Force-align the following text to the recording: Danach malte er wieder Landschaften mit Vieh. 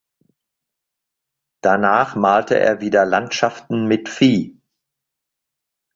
Danach 1.63 2.15
malte 2.15 2.59
er 2.59 2.81
wieder 2.81 3.05
Landschaften 3.05 3.85
mit 3.85 4.09
Vieh. 4.09 4.59